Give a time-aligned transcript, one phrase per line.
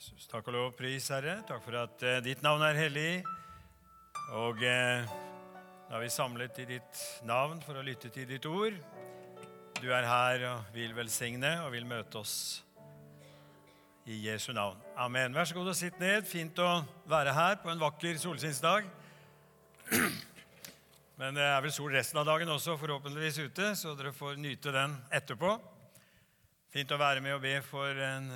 [0.00, 0.24] Jesus.
[0.30, 1.34] Takk og lov, pris, Herre.
[1.44, 3.18] Takk for at eh, ditt navn er hellig.
[4.32, 5.10] Og eh,
[5.90, 8.78] da er vi samlet i ditt navn for å lytte til ditt ord.
[9.76, 12.32] Du er her og vil velsigne og vil møte oss
[14.08, 14.78] i Jesu navn.
[14.96, 15.36] Amen.
[15.36, 16.24] Vær så god og sitt ned.
[16.30, 16.70] Fint å
[17.10, 18.88] være her på en vakker solskinnsdag.
[21.20, 24.72] Men det er vel sol resten av dagen også, forhåpentligvis ute, så dere får nyte
[24.78, 25.58] den etterpå.
[26.72, 28.32] Fint å være med og be for en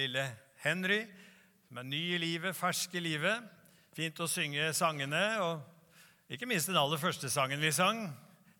[0.00, 0.24] lille
[0.62, 1.00] Henry,
[1.68, 3.42] som er ny i livet, fersk i livet.
[3.96, 8.06] Fint å synge sangene, og ikke minst den aller første sangen vi sang.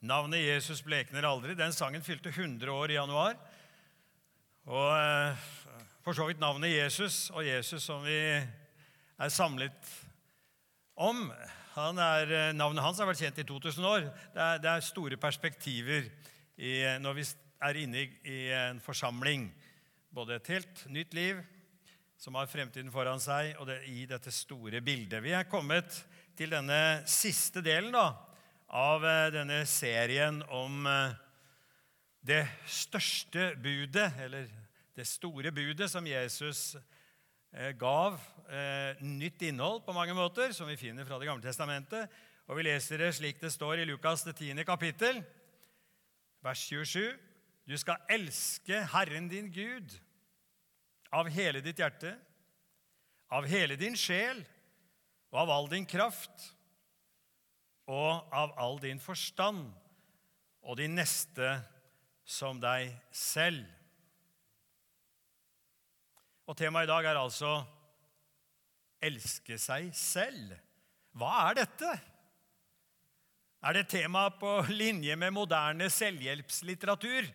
[0.02, 1.55] 'Navnet Jesus blekner aldri'.
[1.55, 3.37] Den sangen fylte 100 år i januar.
[4.66, 5.45] Og eh,
[6.02, 9.92] for så vidt navnet Jesus og Jesus som vi er samlet
[10.98, 11.30] om
[11.77, 14.11] han er, eh, Navnet hans har vært kjent i 2000 år.
[14.34, 16.11] Det er, det er store perspektiver
[16.59, 17.30] i, når vi
[17.62, 19.53] er inne i, i en forsamling.
[20.11, 21.39] Både et helt nytt liv
[22.23, 25.19] som har fremtiden foran seg, og det, i dette store bildet.
[25.25, 25.91] Vi er kommet
[26.39, 28.12] til denne siste delen da,
[28.70, 31.17] av eh, denne serien om eh,
[32.23, 34.47] det største budet, eller
[34.95, 38.20] det store budet som Jesus eh, gav
[39.01, 42.11] nytt innhold på mange måter, som vi finner fra Det gamle testamentet.
[42.51, 44.61] Og Vi leser det slik det står i Lukas det 10.
[44.69, 45.23] kapittel,
[46.45, 47.17] vers 27.
[47.64, 49.97] Du skal elske Herren din Gud
[51.12, 52.14] av hele ditt hjerte,
[53.32, 54.41] av hele din sjel
[55.32, 56.48] og av all din kraft
[57.91, 59.68] og av all din forstand
[60.62, 61.56] og din neste
[62.24, 63.64] som deg selv.
[66.46, 67.64] Og Temaet i dag er altså
[69.02, 70.58] 'elske seg selv'.
[71.12, 72.00] Hva er dette?
[73.62, 77.28] Er det tema på linje med moderne selvhjelpslitteratur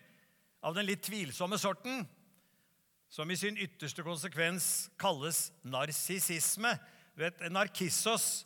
[0.62, 2.02] av den litt tvilsomme sorten?
[3.08, 6.74] Som i sin ytterste konsekvens kalles narsissisme.
[7.50, 8.44] Narkissos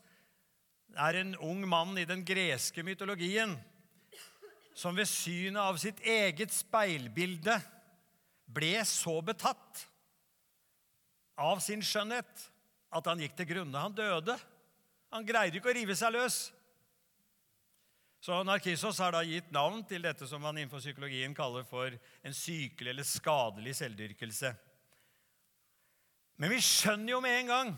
[0.97, 3.57] er en ung mann i den greske mytologien
[4.75, 7.59] som ved synet av sitt eget speilbilde
[8.53, 9.84] ble så betatt
[11.41, 12.49] av sin skjønnhet
[12.93, 13.78] at han gikk til grunne.
[13.81, 14.37] Han døde.
[15.12, 16.47] Han greide ikke å rive seg løs.
[18.22, 21.91] Så Narkisos har da gitt navn til dette som man innenfor psykologien kaller for
[22.22, 24.53] en sykelig eller skadelig selvdyrkelse.
[26.38, 27.72] Men vi skjønner jo med en gang,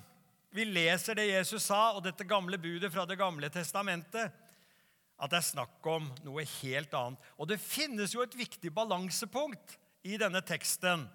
[0.52, 4.36] vi leser det Jesus sa, og dette gamle budet fra Det gamle testamentet,
[5.16, 7.32] at det er snakk om noe helt annet.
[7.40, 11.08] Og det finnes jo et viktig balansepunkt i denne teksten.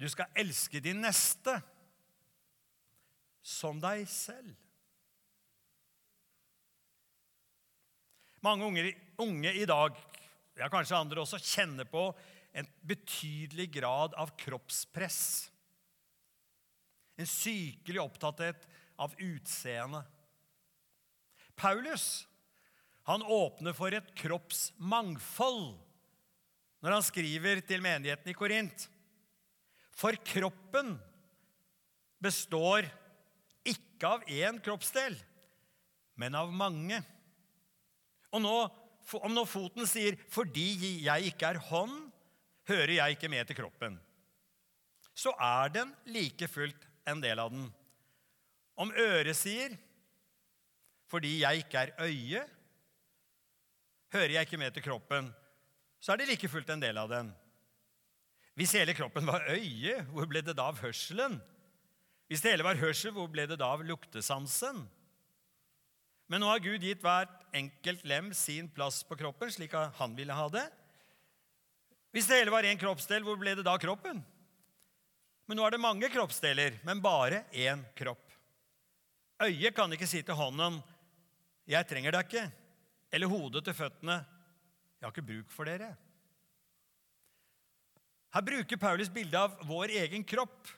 [0.00, 1.60] Du skal elske din neste
[3.44, 4.56] som deg selv.
[8.44, 9.96] Mange unge, unge i dag,
[10.58, 12.10] ja kanskje andre også, kjenner på
[12.54, 15.48] en betydelig grad av kroppspress.
[17.16, 18.66] En sykelig opptatthet
[19.00, 20.02] av utseende.
[21.56, 22.26] Paulus
[23.08, 25.74] han åpner for et kroppsmangfold
[26.84, 28.86] når han skriver til menigheten i Korint.
[29.94, 30.96] For kroppen
[32.20, 32.88] består
[33.64, 35.16] ikke av én kroppsdel,
[36.20, 37.00] men av mange.
[38.34, 38.56] Og nå,
[39.20, 42.10] om når foten sier 'fordi jeg ikke er hånd,
[42.68, 44.00] hører jeg ikke med til kroppen',
[45.14, 47.72] så er den like fullt en del av den.
[48.76, 49.76] Om øret sier
[51.06, 52.42] 'fordi jeg ikke er øye,
[54.12, 55.32] hører jeg ikke med til kroppen',
[56.00, 57.34] så er det like fullt en del av den.
[58.54, 61.40] Hvis hele kroppen var øye, hvor ble det da av hørselen?
[62.28, 64.88] Hvis det hele var hørsel, hvor ble det da av luktesansen?
[66.28, 70.34] Men nå har Gud gitt hvert enkelt lem sin plass på kroppen, slik han ville
[70.34, 70.64] ha det.
[72.14, 74.20] Hvis det hele var én kroppsdel, hvor ble det da kroppen?
[75.46, 78.22] Men nå er det mange kroppsdeler, men bare én kropp.
[79.44, 80.82] Øyet kan ikke si til hånden
[81.66, 82.52] 'Jeg trenger deg ikke',
[83.12, 85.96] eller hodet til føttene 'Jeg har ikke bruk for dere'.
[88.34, 90.68] Her bruker Paulus bildet av vår egen kropp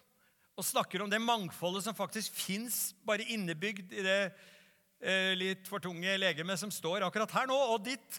[0.57, 4.33] og snakker om det mangfoldet som faktisk fins bare innebygd i det
[5.39, 8.19] litt for tunge legeme som står akkurat her nå, og ditt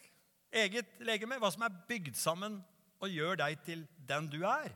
[0.56, 2.62] eget legeme, hva som er bygd sammen
[3.04, 4.72] og gjør deg til den du er.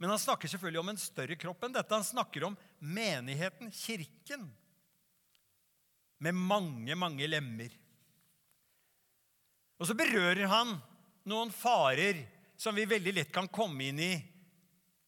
[0.00, 1.92] Men han snakker selvfølgelig om en større kropp enn dette.
[1.92, 4.48] Han snakker om menigheten, kirken,
[6.20, 7.72] med mange, mange lemmer.
[9.80, 10.74] Og så berører han
[11.28, 12.24] noen farer
[12.60, 14.12] som vi veldig lett kan komme inn i,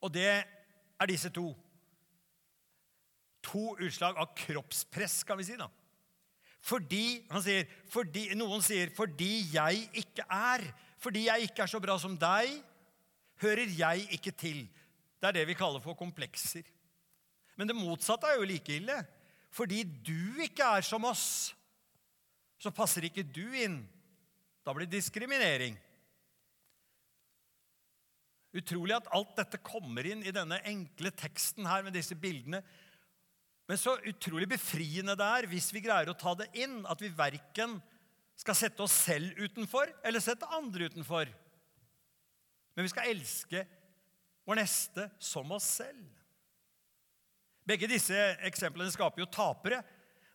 [0.01, 1.51] og det er disse to.
[3.49, 5.59] To utslag av kroppspress, kan vi si.
[5.61, 5.69] da.
[6.62, 10.73] Fordi, han sier, fordi, Noen sier 'fordi jeg ikke er'.
[10.99, 12.62] Fordi jeg ikke er så bra som deg,
[13.43, 14.69] hører jeg ikke til.
[15.19, 16.62] Det er det vi kaller for komplekser.
[17.56, 19.06] Men det motsatte er jo like ille.
[19.50, 21.55] Fordi du ikke er som oss,
[22.59, 23.82] så passer ikke du inn.
[24.65, 25.76] Da blir det diskriminering.
[28.55, 32.62] Utrolig at alt dette kommer inn i denne enkle teksten her med disse bildene.
[33.70, 37.12] Men så utrolig befriende det er hvis vi greier å ta det inn, at vi
[37.14, 37.79] verken
[38.38, 41.31] skal sette oss selv utenfor eller sette andre utenfor.
[42.75, 43.62] Men vi skal elske
[44.49, 46.03] vår neste som oss selv.
[47.69, 49.82] Begge disse eksemplene skaper jo tapere.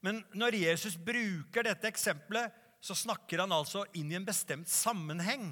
[0.06, 5.50] Men når Jesus bruker dette eksempelet, så snakker han altså inn i en bestemt sammenheng.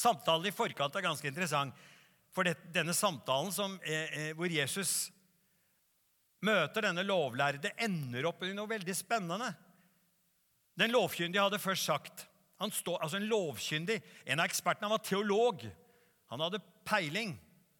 [0.00, 1.74] Samtalen i forkant er ganske interessant.
[2.32, 5.10] For denne samtalen som, eh, hvor Jesus
[6.44, 9.50] møter denne lovlærde, ender opp i noe veldig spennende.
[10.80, 12.26] Den lovkyndige hadde først sagt
[12.76, 15.62] stod, altså En lovkyndig, en av ekspertene, han var teolog.
[16.28, 17.32] Han hadde peiling,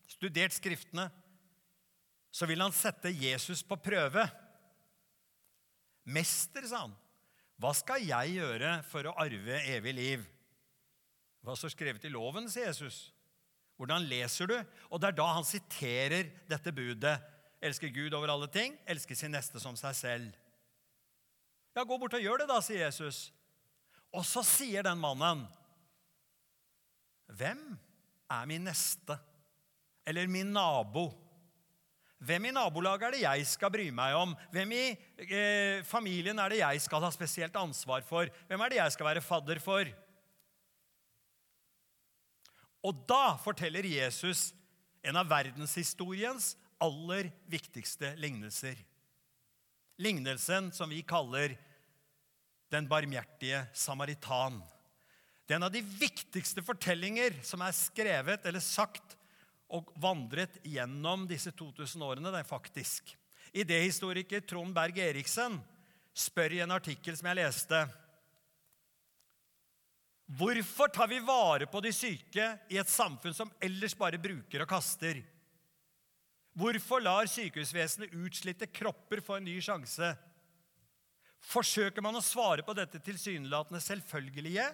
[0.08, 1.10] studert Skriftene.
[2.32, 4.24] Så ville han sette Jesus på prøve.
[6.08, 6.94] Mester, sa han,
[7.60, 10.22] hva skal jeg gjøre for å arve evig liv?
[11.44, 13.10] Hva står skrevet i loven, sier Jesus.
[13.76, 14.56] Hvordan leser du?
[14.88, 17.18] Og det er da han siterer dette budet.
[17.60, 20.36] Elske Gud over alle ting, elske sin neste som seg selv.
[21.76, 23.28] Ja, gå bort og gjør det, da, sier Jesus.
[24.10, 25.46] Og så sier den mannen,
[27.30, 27.60] Hvem
[28.26, 29.14] er min neste?
[30.02, 31.12] Eller min nabo?
[32.20, 34.34] Hvem i nabolaget er det jeg skal bry meg om?
[34.52, 34.82] Hvem i
[35.24, 38.28] eh, familien er det jeg skal ha spesielt ansvar for?
[38.50, 39.88] Hvem er det jeg skal være fadder for?
[42.84, 44.50] Og da forteller Jesus
[45.04, 48.78] en av verdenshistoriens aller viktigste lignelser.
[50.00, 51.58] Lignelsen som vi kaller
[52.70, 54.60] Den barmhjertige samaritan.
[55.42, 59.16] Det er en av de viktigste fortellinger som er skrevet eller sagt
[59.74, 62.30] og vandret gjennom disse 2000 årene.
[62.30, 63.10] det er faktisk.
[63.50, 65.58] Idéhistoriker Trond Berg Eriksen
[66.14, 67.82] spør i en artikkel som jeg leste
[70.38, 74.70] Hvorfor tar vi vare på de syke i et samfunn som ellers bare bruker og
[74.70, 75.18] kaster?
[76.60, 80.10] Hvorfor lar sykehusvesenet utslitte kropper få en ny sjanse?
[81.40, 84.66] Forsøker man å svare på dette tilsynelatende selvfølgelige,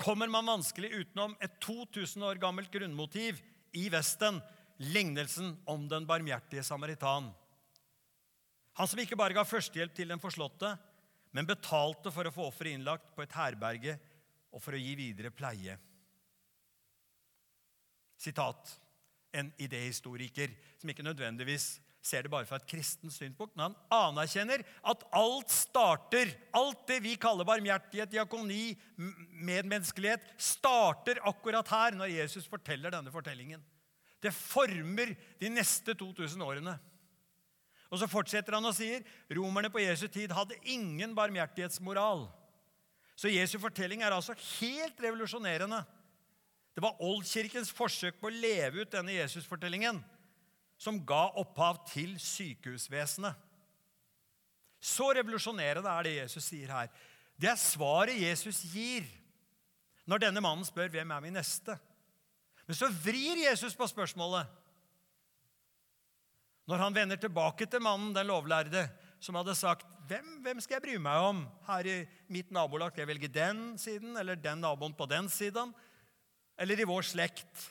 [0.00, 3.40] kommer man vanskelig utenom et 2000 år gammelt grunnmotiv
[3.76, 4.42] i Vesten,
[4.80, 7.30] lignelsen om den barmhjertige samaritan.
[8.76, 10.74] Han som ikke bare ga førstehjelp til den forslåtte,
[11.36, 13.96] men betalte for å få offeret innlagt på et herberge
[14.50, 15.76] og for å gi videre pleie.
[18.20, 18.72] Sitat
[19.36, 24.62] en idéhistoriker som ikke nødvendigvis ser det bare fra et kristent synspunkt, men han anerkjenner
[24.88, 32.48] at alt starter, alt det vi kaller barmhjertighet, diakoni, medmenneskelighet, starter akkurat her når Jesus
[32.48, 33.60] forteller denne fortellingen.
[34.20, 36.78] Det former de neste 2000 årene.
[37.90, 39.04] Og så fortsetter han og sier
[39.36, 42.28] romerne på Jesu tid hadde ingen barmhjertighetsmoral.
[43.18, 45.82] Så Jesu fortelling er altså helt revolusjonerende.
[46.74, 50.00] Det var Oldkirkens forsøk på å leve ut denne Jesusfortellingen
[50.80, 53.36] som ga opphav til sykehusvesenet.
[54.80, 56.88] Så revolusjonerende er det Jesus sier her.
[57.36, 59.04] Det er svaret Jesus gir
[60.08, 61.78] når denne mannen spør 'Hvem er min neste?'
[62.66, 64.46] Men så vrir Jesus på spørsmålet.
[66.66, 68.88] Når han vender tilbake til mannen, den lovlærde,
[69.20, 71.96] som hadde sagt hvem, hvem, skal jeg bry meg om her i
[72.28, 72.92] mitt nabolag?
[72.92, 75.74] Skal jeg velge den siden eller den naboen på den siden?
[76.60, 77.70] Eller i vår slekt?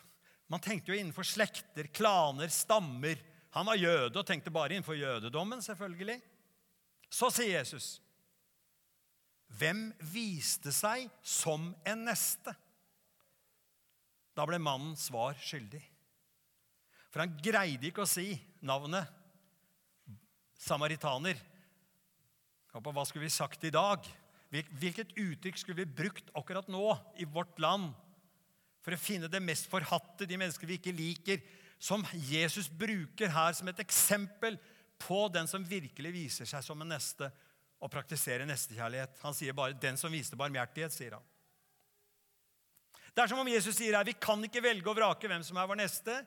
[0.50, 3.20] Man tenkte jo innenfor slekter, klaner, stammer.
[3.54, 6.18] Han var jøde og tenkte bare innenfor jødedommen, selvfølgelig.
[7.10, 8.00] Så sier Jesus,
[9.58, 12.54] hvem viste seg som en neste?
[14.38, 15.82] Da ble mannen svar skyldig.
[17.10, 18.32] For han greide ikke å si
[18.66, 19.10] navnet
[20.60, 21.38] samaritaner.
[22.70, 24.06] Hva skulle vi sagt i dag?
[24.50, 27.94] Hvilket uttrykk skulle vi brukt akkurat nå i vårt land
[28.84, 31.42] for å finne det mest forhatte, de mennesker vi ikke liker,
[31.80, 34.58] som Jesus bruker her som et eksempel
[35.00, 37.30] på den som virkelig viser seg som en neste
[37.80, 39.20] og praktiserer nestekjærlighet.
[39.24, 41.24] Han sier bare 'den som viste barmhjertighet', sier han.
[43.16, 45.58] Det er som om Jesus sier her, vi kan ikke velge og vrake hvem som
[45.58, 46.26] er vår neste.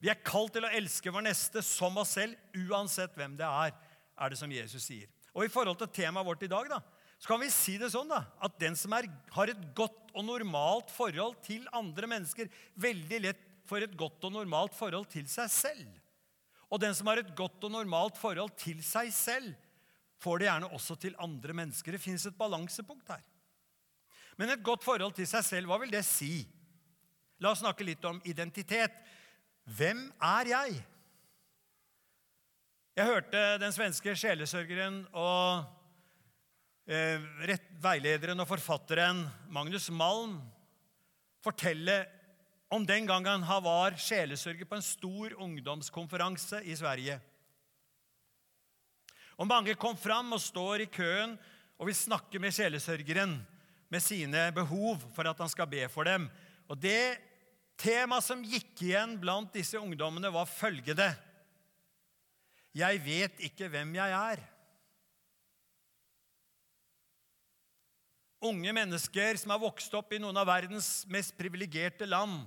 [0.00, 3.72] Vi er kalt til å elske vår neste som oss selv, uansett hvem det er,
[4.18, 5.08] er det som Jesus sier.
[5.34, 6.80] Og I forhold til temaet vårt i dag da,
[7.26, 10.22] så kan vi si det sånn da, at den som er, har et godt og
[10.28, 12.46] normalt forhold til andre mennesker,
[12.78, 15.88] veldig lett får et godt og normalt forhold til seg selv.
[16.70, 19.56] Og den som har et godt og normalt forhold til seg selv,
[20.22, 21.96] får det gjerne også til andre mennesker.
[21.96, 23.24] Det fins et balansepunkt her.
[24.38, 26.44] Men et godt forhold til seg selv, hva vil det si?
[27.42, 28.94] La oss snakke litt om identitet.
[29.66, 30.78] Hvem er jeg?
[33.02, 35.74] Jeg hørte den svenske sjelesørgeren og
[36.86, 40.38] veilederen og forfatteren Magnus Malm
[41.42, 42.04] fortelle
[42.70, 47.18] om den gangen han var sjelesørger på en stor ungdomskonferanse i Sverige.
[49.36, 51.36] Og Mange kom fram og står i køen
[51.76, 53.36] og vil snakke med sjelesørgeren
[53.92, 56.30] med sine behov for at han skal be for dem.
[56.70, 57.18] Og Det
[57.78, 61.12] temaet som gikk igjen blant disse ungdommene, var følgende
[62.76, 64.42] Jeg vet ikke hvem jeg er.
[68.46, 72.44] Unge mennesker som har vokst opp i noen av verdens mest privilegerte land,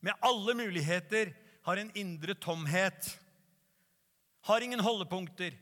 [0.00, 1.32] med alle muligheter,
[1.66, 3.08] har en indre tomhet.
[4.48, 5.56] Har ingen holdepunkter,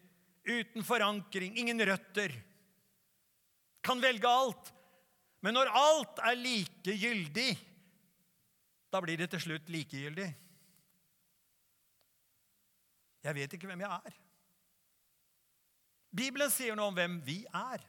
[0.47, 2.35] uten forankring, ingen røtter.
[3.83, 4.71] Kan velge alt,
[5.43, 7.51] men når alt er likegyldig,
[8.93, 10.29] da blir det til slutt likegyldig.
[13.27, 14.17] Jeg vet ikke hvem jeg er.
[16.17, 17.83] Bibelen sier noe om hvem vi er.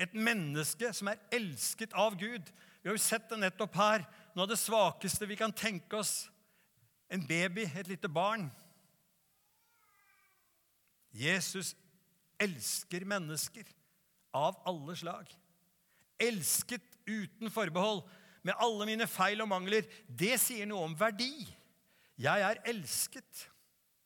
[0.00, 2.48] Et menneske som er elsket av Gud.
[2.80, 4.06] Vi har jo sett det nettopp her.
[4.32, 6.30] Noe av det svakeste vi kan tenke oss.
[7.10, 8.48] En baby, et lite barn.
[11.12, 11.74] Jesus
[12.40, 13.66] elsker mennesker
[14.32, 15.36] av alle slag
[16.20, 18.04] elsket uten forbehold,
[18.42, 21.44] med alle mine feil og mangler, det sier noe om verdi.
[22.20, 23.44] Jeg er elsket.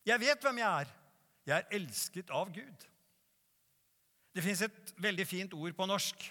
[0.06, 0.90] Jeg vet hvem jeg er.
[1.46, 2.86] Jeg er elsket av Gud.
[4.34, 6.26] Det fins et veldig fint ord på norsk.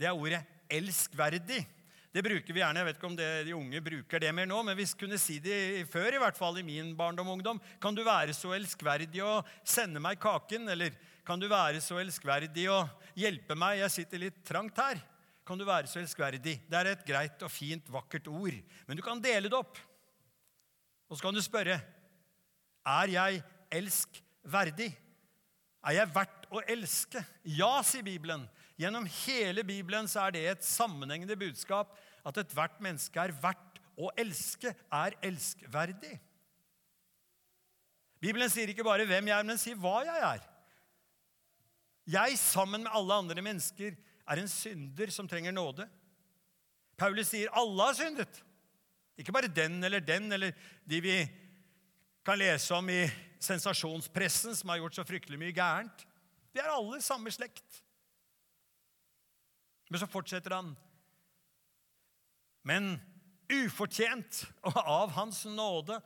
[0.00, 1.66] Det er ordet 'elskverdig'.
[2.10, 2.80] Det bruker vi gjerne.
[2.80, 5.38] Jeg vet ikke om det, de unge bruker det mer nå, men vi kunne si
[5.38, 7.60] det før, i hvert fall i min barndom og ungdom.
[7.78, 10.68] Kan du være så elskverdig å sende meg kaken?
[10.68, 12.80] Eller kan du være så elskverdig å
[13.14, 13.78] hjelpe meg?
[13.84, 14.98] Jeg sitter litt trangt her.
[15.46, 16.56] Kan du være så elskverdig?
[16.66, 18.58] Det er et greit og fint, vakkert ord.
[18.88, 19.78] Men du kan dele det opp.
[21.10, 21.78] Og så kan du spørre
[22.90, 24.90] er jeg elskverdig.
[25.80, 27.22] Er jeg verdt å elske?
[27.44, 28.44] Ja, sier Bibelen.
[28.80, 31.92] Gjennom hele Bibelen så er det et sammenhengende budskap
[32.26, 36.14] at ethvert menneske er verdt å elske, er elskverdig.
[38.20, 40.44] Bibelen sier ikke bare hvem jeg er, men sier hva jeg er.
[42.10, 43.96] Jeg, sammen med alle andre mennesker,
[44.30, 45.86] er en synder som trenger nåde.
[47.00, 48.42] Paulus sier alle har syndet.
[49.20, 50.52] Ikke bare den eller den eller
[50.88, 51.16] de vi
[52.24, 53.02] kan lese om i
[53.40, 56.04] sensasjonspressen, som har gjort så fryktelig mye gærent.
[56.52, 57.80] Vi er alle samme slekt.
[59.90, 60.74] Men så fortsetter han.
[62.66, 62.92] Men
[63.50, 65.98] ufortjent og av Hans nåde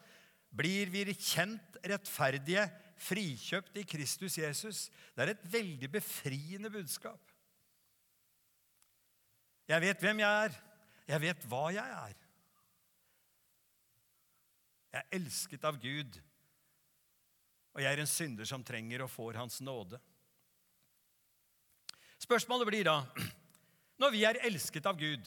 [0.54, 2.64] blir vi kjent rettferdige,
[3.04, 4.86] frikjøpt i Kristus Jesus.
[5.12, 7.20] Det er et veldig befriende budskap.
[9.68, 10.60] Jeg vet hvem jeg er.
[11.08, 12.14] Jeg vet hva jeg er.
[14.94, 16.20] Jeg er elsket av Gud,
[17.74, 19.98] og jeg er en synder som trenger og får Hans nåde.
[22.22, 23.00] Spørsmålet blir da
[24.00, 25.26] når vi er elsket av Gud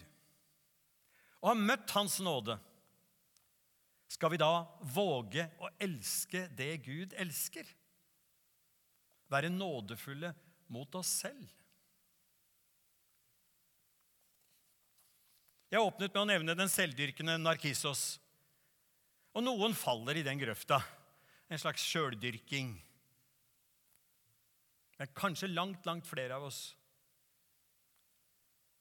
[1.42, 2.58] og har møtt Hans nåde,
[4.08, 4.64] skal vi da
[4.96, 7.68] våge å elske det Gud elsker?
[9.28, 10.32] Være nådefulle
[10.72, 11.44] mot oss selv?
[15.68, 18.16] Jeg åpnet med å nevne den selvdyrkende Narkissos.
[19.36, 20.80] Og noen faller i den grøfta.
[21.48, 22.74] En slags sjøldyrking.
[24.98, 26.62] Men kanskje langt, langt flere av oss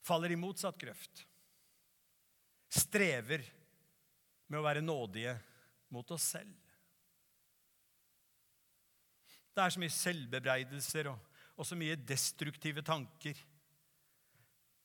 [0.07, 1.25] faller i motsatt grøft.
[2.71, 3.43] Strever
[4.47, 5.35] med å være nådige
[5.95, 6.53] mot oss selv.
[9.57, 11.21] Det er så mye selvbebreidelser og,
[11.57, 13.39] og så mye destruktive tanker.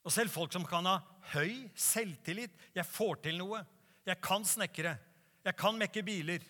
[0.01, 0.97] Og selv folk som kan ha
[1.35, 2.53] høy selvtillit.
[2.73, 3.61] 'Jeg får til noe.
[4.05, 4.95] Jeg kan snekre.
[5.45, 6.41] Jeg kan mekke biler.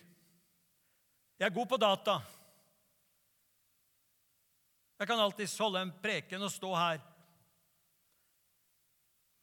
[1.38, 2.20] Jeg er god på data.'
[5.02, 7.00] Jeg kan alltids holde en preken og stå her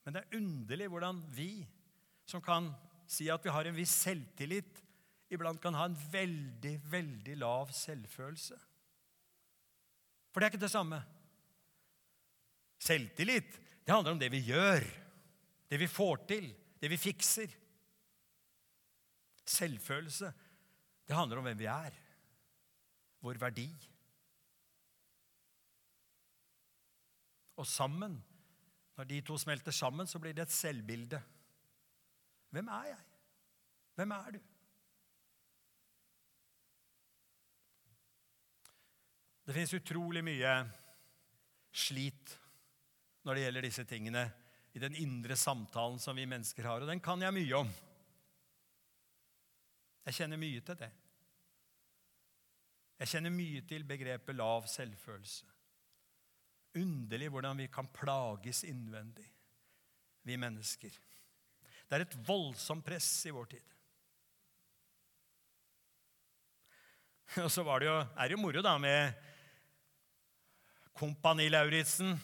[0.10, 1.52] men det er underlig hvordan vi,
[2.26, 2.72] som kan
[3.06, 4.80] si at vi har en viss selvtillit,
[5.30, 8.58] iblant kan ha en veldig, veldig lav selvfølelse.
[10.34, 10.98] For det er ikke det samme.
[12.82, 13.54] Selvtillit
[13.86, 14.88] det handler om det vi gjør,
[15.70, 16.50] det vi får til,
[16.82, 17.54] det vi fikser.
[19.46, 20.34] Selvfølelse
[21.10, 21.96] det handler om hvem vi er,
[23.26, 23.66] vår verdi.
[27.58, 28.20] Og sammen
[29.00, 31.22] når de to smelter sammen, så blir det et selvbilde.
[32.52, 33.04] Hvem er jeg?
[33.96, 34.40] Hvem er du?
[39.48, 40.52] Det fins utrolig mye
[41.72, 42.36] slit
[43.24, 44.26] når det gjelder disse tingene
[44.76, 47.72] i den indre samtalen som vi mennesker har, og den kan jeg mye om.
[50.06, 50.92] Jeg kjenner mye til det.
[53.00, 55.48] Jeg kjenner mye til begrepet lav selvfølelse.
[56.80, 59.26] Underlig hvordan vi kan plages innvendig,
[60.28, 60.92] vi mennesker.
[61.90, 63.66] Det er et voldsomt press i vår tid.
[67.46, 69.14] Og så det jo, er det jo moro da med
[71.00, 72.18] Kompani Lauritzen.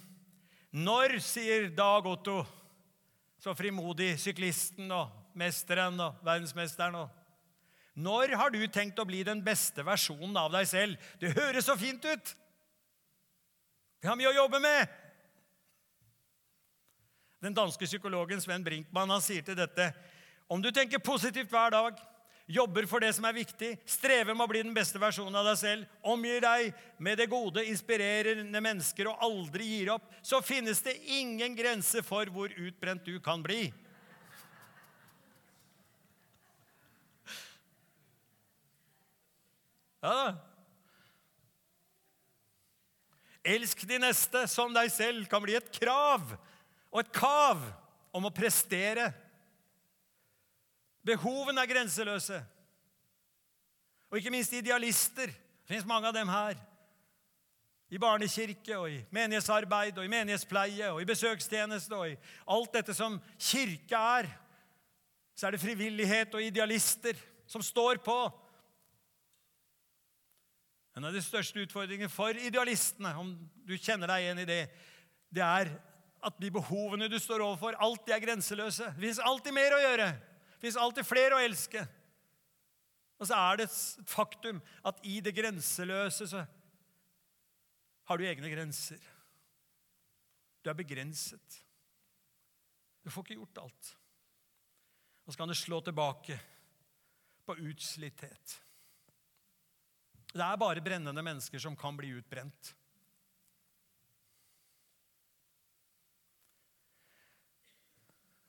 [0.76, 2.42] Når, sier Dag Otto,
[3.40, 7.25] så frimodig, syklisten og mesteren og verdensmesteren og
[7.96, 11.12] Når har du tenkt å bli den beste versjonen av deg selv?
[11.20, 12.34] Det høres så fint ut!
[14.04, 14.92] Vi har mye å jobbe med!
[17.46, 19.92] Den danske psykologen Sven Brinkmann han sier til dette
[20.52, 21.98] om du tenker positivt hver dag,
[22.46, 25.58] jobber for det som er viktig, strever med å bli den beste versjonen av deg
[25.58, 30.94] selv, omgir deg med det gode, inspirerende mennesker og aldri gir opp, så finnes det
[31.18, 33.72] ingen grense for hvor utbrent du kan bli.
[40.06, 40.34] Ja da.
[43.46, 46.32] Elsk de neste som deg selv kan bli et krav
[46.90, 47.62] og et kav
[48.16, 49.12] om å prestere
[51.06, 52.40] Behovene er grenseløse.
[54.10, 55.30] Og ikke minst idealister.
[55.30, 56.56] Det fins mange av dem her.
[57.94, 62.16] I barnekirke og i menighetsarbeid og i menighetspleie og i besøkstjeneste og i
[62.56, 64.32] alt dette som kirke er.
[65.38, 68.18] Så er det frivillighet og idealister som står på.
[70.96, 73.34] En av de største utfordringene for idealistene, om
[73.68, 74.62] du kjenner deg igjen i det,
[75.36, 75.72] det er
[76.26, 78.88] at de behovene du står overfor, alltid er grenseløse.
[78.96, 80.08] Det fins alltid mer å gjøre.
[80.56, 81.84] Det fins alltid flere å elske.
[83.20, 86.46] Og så er det et faktum at i det grenseløse så
[88.06, 89.00] har du egne grenser.
[90.64, 91.62] Du er begrenset.
[93.06, 93.96] Du får ikke gjort alt.
[95.26, 96.40] Og så kan det slå tilbake
[97.46, 98.62] på utslitthet.
[100.36, 102.74] Det er bare brennende mennesker som kan bli utbrent.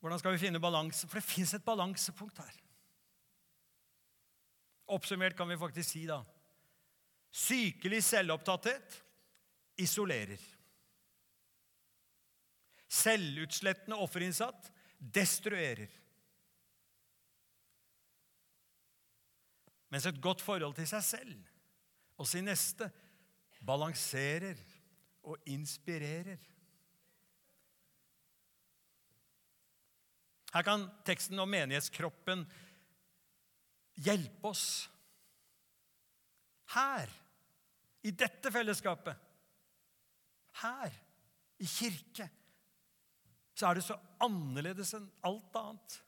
[0.03, 1.07] Hvordan skal vi finne balanse?
[1.07, 2.59] For det fins et balansepunkt her.
[4.97, 6.21] Oppsummert kan vi faktisk si da
[7.37, 9.01] sykelig selvopptatthet
[9.83, 10.41] isolerer.
[12.87, 15.91] Selvutslettende offerinnsatt destruerer.
[19.93, 21.56] Mens et godt forhold til seg selv
[22.17, 22.89] og sin neste
[23.67, 24.59] balanserer
[25.27, 26.39] og inspirerer.
[30.55, 32.47] Her kan teksten om menighetskroppen
[34.07, 34.67] hjelpe oss.
[36.73, 37.11] Her,
[38.07, 39.15] i dette fellesskapet,
[40.63, 40.95] her,
[41.61, 42.29] i kirke,
[43.57, 45.99] så er det så annerledes enn alt annet.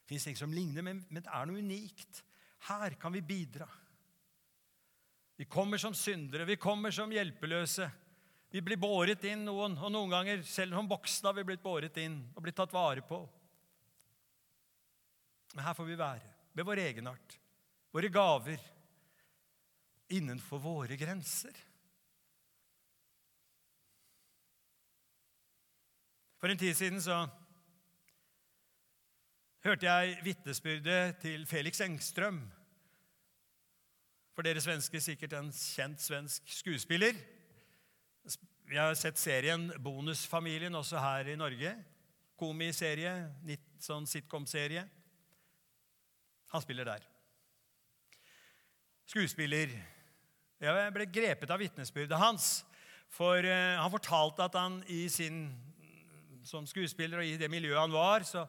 [0.00, 2.22] Det fins ting som ligner, men det er noe unikt.
[2.68, 3.66] Her kan vi bidra.
[5.40, 7.86] Vi kommer som syndere, vi kommer som hjelpeløse.
[8.52, 11.96] Vi blir båret inn noen, og noen ganger selv som voksne har vi blitt båret
[12.02, 13.22] inn og blitt tatt vare på.
[15.54, 17.38] Men her får vi være med vår egenart,
[17.88, 18.60] våre gaver,
[20.12, 21.56] innenfor våre grenser.
[26.36, 27.22] For en tid siden så
[29.64, 32.44] hørte jeg vitnesbyrdet til Felix Engstrøm.
[34.40, 37.12] For dere svensker sikkert en kjent svensk skuespiller.
[38.64, 41.74] Vi har sett serien Bonusfamilien også her i Norge.
[42.40, 43.12] Komiserie,
[43.84, 44.86] sånn sitcom-serie.
[46.54, 47.04] Han spiller der.
[49.12, 49.76] Skuespiller.
[50.64, 52.48] Jeg ble grepet av vitnesbyrdet hans.
[53.12, 55.50] For uh, han fortalte at han i sin,
[56.48, 58.48] som skuespiller og i det miljøet han var, så,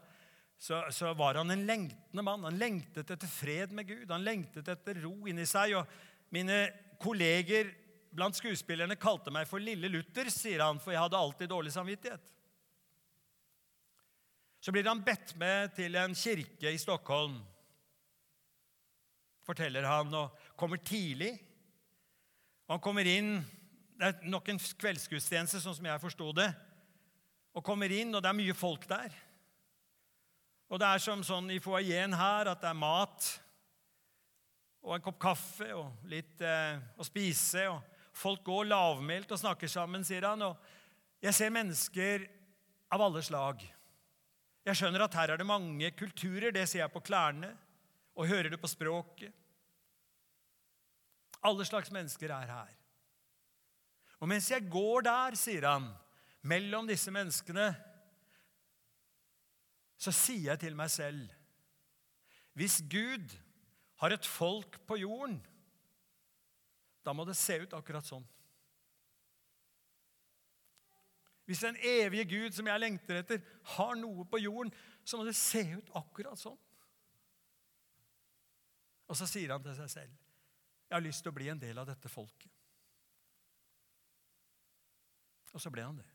[0.61, 2.43] så, så, var han en lengtende mann.
[2.45, 4.11] Han lengtet etter fred med Gud.
[4.13, 5.73] Han lengtet etter ro inni seg.
[5.79, 6.67] Og mine
[7.01, 7.71] kolleger
[8.13, 12.29] blant skuespillerne kalte meg for Lille Luther, sier han, for jeg hadde alltid dårlig samvittighet.
[14.61, 17.39] Så blir han bedt med til en kirke i Stockholm
[19.51, 21.33] forteller han, og kommer tidlig.
[22.67, 23.41] Og han kommer inn
[24.01, 26.47] Det er nok en kveldsgudstjeneste, sånn som jeg forsto det.
[27.53, 29.13] Og kommer inn, og det er mye folk der.
[30.71, 33.25] Og det er som sånn i foajeen her at det er mat
[34.81, 37.65] og en kopp kaffe og litt eh, å spise.
[37.67, 37.83] og
[38.15, 40.41] Folk går lavmælt og snakker sammen, sier han.
[40.47, 42.23] Og jeg ser mennesker
[42.91, 43.61] av alle slag.
[44.65, 47.51] Jeg skjønner at her er det mange kulturer, det ser jeg på klærne
[48.15, 49.35] og hører det på språket.
[51.41, 52.73] Alle slags mennesker er her.
[54.21, 55.87] Og mens jeg går der, sier han,
[56.45, 57.71] mellom disse menneskene,
[60.01, 61.29] så sier jeg til meg selv
[62.57, 63.31] Hvis Gud
[64.01, 65.37] har et folk på jorden
[67.05, 68.25] da må det se ut akkurat sånn.
[71.49, 73.41] Hvis den evige Gud som jeg lengter etter,
[73.75, 74.71] har noe på jorden,
[75.03, 76.59] så må det se ut akkurat sånn.
[79.09, 80.13] Og så sier han til seg selv,
[80.87, 82.51] 'Jeg har lyst til å bli en del av dette folket'.
[85.53, 86.07] Og så ble han det.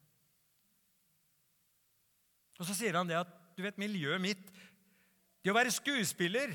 [2.59, 4.45] Og så sier han det at du vet, miljøet mitt
[5.40, 6.53] Det å være skuespiller,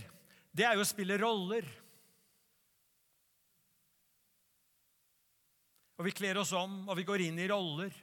[0.52, 1.64] det er jo å spille roller.
[5.96, 7.94] Og vi kler oss om, og vi går inn i roller.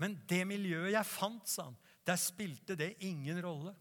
[0.00, 1.76] Men det miljøet jeg fant, sa han,
[2.08, 3.74] der spilte det ingen rolle.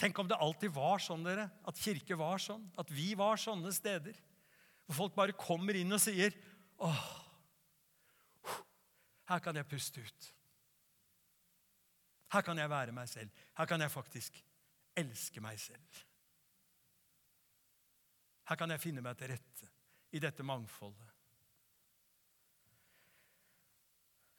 [0.00, 3.70] Tenk om det alltid var sånn, dere, at kirke var sånn, at vi var sånne
[3.76, 4.16] steder.
[4.86, 6.32] Hvor folk bare kommer inn og sier
[6.86, 7.02] åh,
[9.30, 10.30] her kan jeg puste ut.
[12.32, 13.30] Her kan jeg være meg selv.
[13.56, 14.38] Her kan jeg faktisk
[14.96, 16.02] elske meg selv.
[18.48, 19.68] Her kan jeg finne meg til rette
[20.12, 21.08] i dette mangfoldet.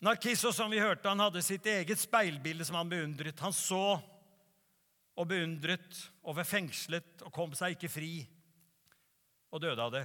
[0.03, 3.39] Narkisso, som vi hørte, han hadde sitt eget speilbilde som han beundret.
[3.39, 3.95] Han så
[5.13, 8.13] og beundret og var fengslet og kom seg ikke fri
[9.53, 10.03] og døde av det.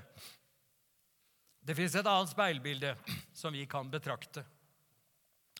[1.68, 2.94] Det fins et annet speilbilde
[3.36, 4.40] som vi kan betrakte.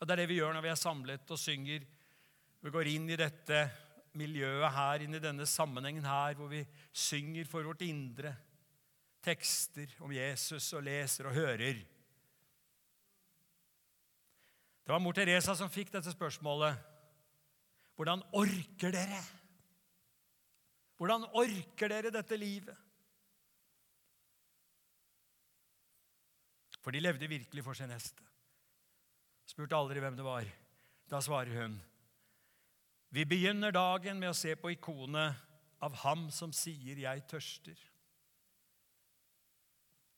[0.01, 1.85] Og Det er det vi gjør når vi er samlet og synger.
[2.65, 3.59] Vi går inn i dette
[4.17, 6.63] miljøet her, inn i denne sammenhengen her, hvor vi
[6.97, 8.33] synger for vårt indre.
[9.21, 11.85] Tekster om Jesus og leser og hører.
[14.81, 16.73] Det var mor Teresa som fikk dette spørsmålet.
[18.01, 19.21] Hvordan orker dere?
[20.97, 22.88] Hvordan orker dere dette livet?
[26.89, 28.25] For de levde virkelig for sin neste.
[29.45, 30.47] Spurte aldri hvem det var.
[31.11, 31.75] Da svarer hun
[33.13, 35.37] Vi begynner dagen med å se på ikonet
[35.85, 37.83] av ham som sier 'jeg tørster'.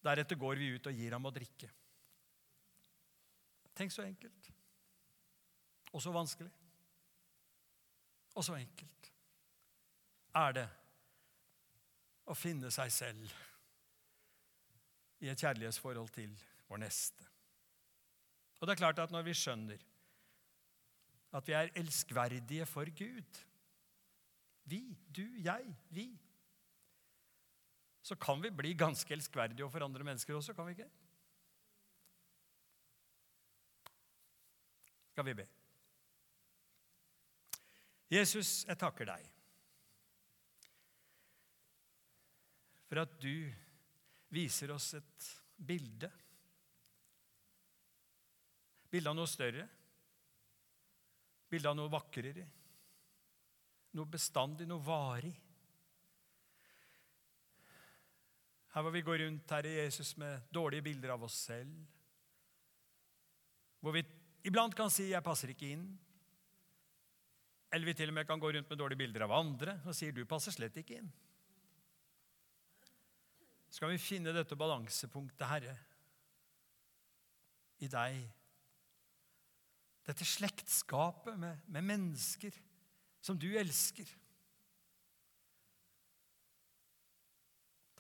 [0.05, 1.71] Deretter går vi ut og gir ham å drikke.
[3.75, 4.51] Tenk så enkelt.
[5.93, 6.53] Og så vanskelig.
[8.37, 9.13] Og så enkelt
[10.35, 10.69] er det
[12.27, 13.33] å finne seg selv
[15.21, 16.39] i et kjærlighetsforhold til
[16.71, 17.27] vår neste.
[18.61, 19.87] Og det er klart at når vi skjønner
[21.35, 23.39] at vi er elskverdige for Gud
[24.71, 24.81] Vi,
[25.17, 26.09] du, jeg, vi
[28.03, 30.91] Så kan vi bli ganske elskverdige overfor andre mennesker også, kan vi ikke?
[35.11, 35.47] Skal vi be?
[38.11, 39.27] Jesus, jeg takker deg
[42.91, 43.47] for at du
[44.35, 46.11] viser oss et bilde.
[48.91, 49.67] Bilde han noe større.
[51.51, 52.47] Ville han noe vakrere.
[53.99, 55.33] Noe bestandig, noe varig.
[58.71, 61.73] Her hvor vi går rundt, Herre Jesus, med dårlige bilder av oss selv.
[63.83, 64.05] Hvor vi
[64.47, 65.99] iblant kan si 'jeg passer ikke inn'.
[67.73, 70.13] Eller vi til og med kan gå rundt med dårlige bilder av andre og sier
[70.13, 71.13] 'du passer slett ikke inn'.
[73.71, 75.79] Skal vi finne dette balansepunktet, Herre,
[77.79, 78.40] i deg.
[80.11, 82.57] Dette slektskapet med, med mennesker
[83.23, 84.09] som du elsker.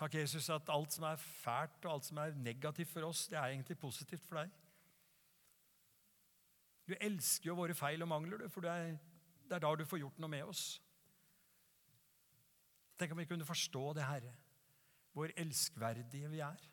[0.00, 3.38] Takk, Jesus, at alt som er fælt og alt som er negativt for oss, det
[3.38, 4.50] er egentlig positivt for deg.
[6.88, 8.92] Du elsker jo våre feil og mangler, for det er
[9.50, 10.64] det er da du får gjort noe med oss.
[13.00, 14.34] Tenk om vi kunne forstå det, Herre,
[15.10, 16.68] hvor elskverdige vi er.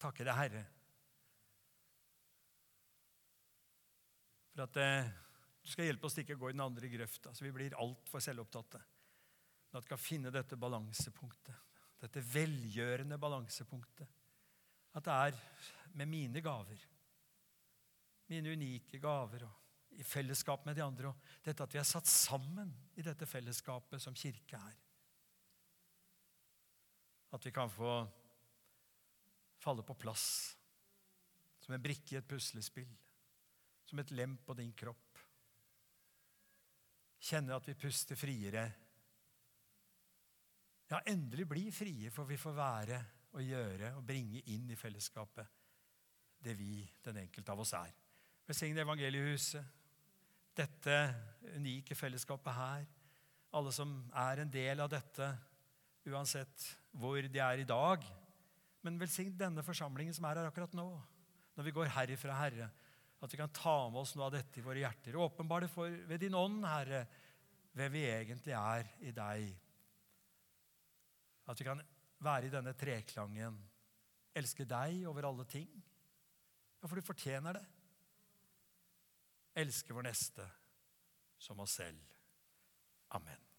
[0.00, 0.66] Takke deg, Herre,
[4.60, 5.10] for at eh,
[5.60, 7.76] du skal hjelpe oss til ikke å gå i den andre grøfta, så vi blir
[7.80, 8.80] altfor selvopptatte.
[9.70, 11.66] Men at vi kan finne dette balansepunktet,
[12.00, 14.16] dette velgjørende balansepunktet.
[14.96, 15.42] At det er
[15.96, 16.80] med mine gaver
[18.30, 21.10] mine unike gaver og i fellesskap med de andre.
[21.10, 24.76] Og dette at vi er satt sammen i dette fellesskapet som kirke er.
[27.34, 27.98] At vi kan få
[29.60, 30.24] falle på plass
[31.60, 32.88] som en brikke i et puslespill.
[33.90, 35.18] Som et lem på din kropp.
[37.20, 38.64] Kjenne at vi puster friere.
[40.90, 43.00] Ja, endelig bli frie, for vi får være
[43.34, 45.58] og gjøre og bringe inn i fellesskapet
[46.40, 47.92] det vi, den enkelte av oss, er.
[48.48, 49.76] Velsign evangeliehuset,
[50.56, 50.96] dette
[51.54, 52.86] unike fellesskapet her.
[53.56, 55.28] Alle som er en del av dette,
[56.08, 58.04] uansett hvor de er i dag.
[58.86, 60.88] Men velsign denne forsamlingen som er her akkurat nå.
[61.58, 62.70] Når vi går herifra, Herre,
[63.20, 65.18] At vi kan ta med oss noe av dette i våre hjerter.
[65.20, 67.02] Åpenbar det for ved din ånd, Herre,
[67.76, 69.50] hvem vi egentlig er i deg.
[71.50, 71.82] At vi kan
[72.24, 73.58] være i denne treklangen.
[74.36, 75.68] Elske deg over alle ting.
[76.80, 77.66] Ja, for du fortjener det.
[79.60, 80.46] Elske vår neste
[81.40, 82.00] som oss selv.
[83.16, 83.49] Amen.